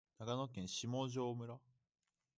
[0.17, 1.59] 長野県下條村